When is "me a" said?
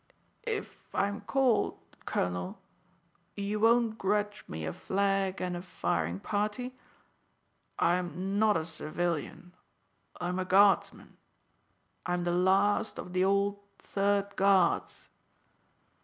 4.47-4.73